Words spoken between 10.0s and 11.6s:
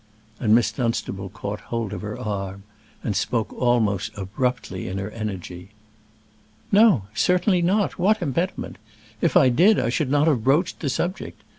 not have broached the subject.